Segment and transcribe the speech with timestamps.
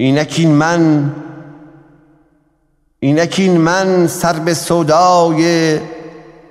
[0.00, 1.12] اینکین من
[3.00, 5.78] اینکین من سر به سودای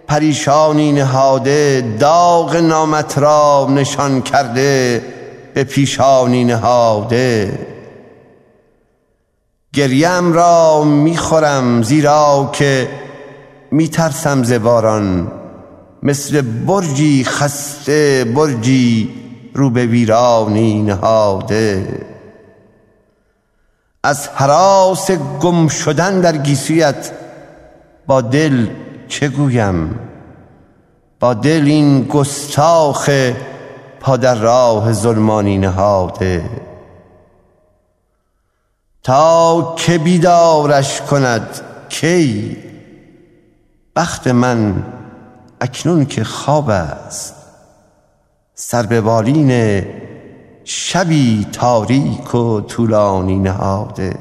[0.08, 5.02] پریشانی نهاده داغ نامت را نشان کرده
[5.54, 7.60] به پیشانی نهاده.
[9.74, 12.88] گریم را می‌خورم زیرا که
[13.72, 15.32] میترسم ز باران
[16.04, 19.10] مثل برجی خسته برجی
[19.54, 21.88] رو به ویرانی نهاده.
[24.08, 27.12] از حراس گم شدن در گیسویت
[28.08, 28.68] با دل
[29.08, 30.00] چه گویم؟
[31.20, 33.10] با دل این گستاخ
[34.00, 36.50] پا در راه ظلمانی نهاده.
[39.04, 42.58] تا که بیدارش کند کی؟
[43.96, 44.84] بخت من
[45.62, 47.36] اکنون که خواب است.
[48.56, 49.52] سر به بالین
[50.70, 54.16] شبی تاریک و طولانی نهاده.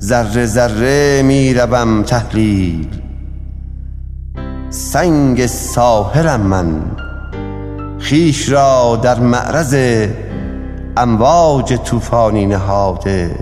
[0.00, 2.88] ذره ذره می روم تحلیل.
[4.70, 6.82] سنگ ساحرم من.
[7.98, 9.76] خیش را در معرض
[10.96, 13.34] امواج طوفانی نهاده.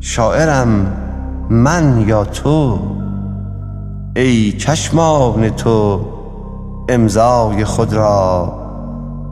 [0.00, 1.07] شاعرم
[1.50, 2.78] من یا تو؟
[4.16, 6.00] ای چشمان تو
[6.88, 8.52] امضای خود را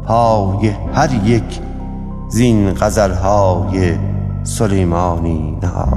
[0.06, 1.60] پای هر یک
[2.28, 3.96] زین غزلهای
[4.42, 5.95] سلیمانی نهاده